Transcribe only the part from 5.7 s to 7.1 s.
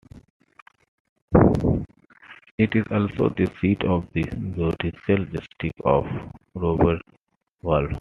of Roberval.